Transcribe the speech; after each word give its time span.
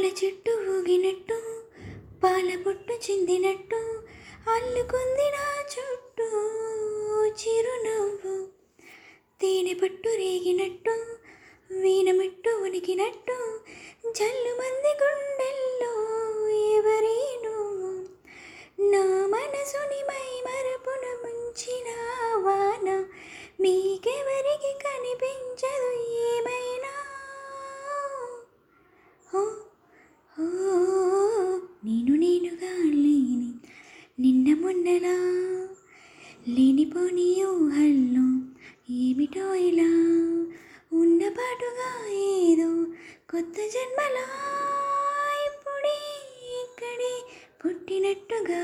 పూల 0.00 0.10
చెట్టు 0.18 0.52
ఊగినట్టు 0.74 1.36
పాల 2.22 2.50
పొట్టు 2.64 2.94
చిందినట్టు 3.04 3.80
అల్లుకుంది 4.52 5.26
నా 5.34 5.42
చుట్టూ 5.72 6.28
చిరునవ్వు. 7.40 8.34
తేనె 9.40 9.74
పట్టు 9.74 10.08
రేగినట్టు 10.08 10.94
వీణమిట్టు 11.82 12.52
ఉనికినట్టు 12.62 13.36
జల్లు 14.18 14.54
మంది 14.62 14.92
గుండెల్లో 15.02 15.92
ఎవరే 16.78 17.18
నువ్వు? 17.44 17.92
నా 18.92 19.04
మనసుని 19.26 20.00
మై 20.10 20.26
నేను 31.82 32.14
నేనుగా 32.14 32.72
లేని 32.94 33.50
నిన్న 34.18 34.48
మొన్నలా 34.60 35.14
లేనిపోని 36.48 37.28
ఊహల్లో 37.52 38.26
ఏమిటో 38.98 39.46
ఇలా 39.60 39.88
ఉన్నపాటుగా 40.92 41.88
ఏదో 42.26 42.68
కొత్త 43.30 43.56
జన్మలా 43.74 44.26
ఇప్పుడే 45.46 45.96
ఇక్కడే 46.60 47.12
పుట్టినట్టుగా 47.62 48.62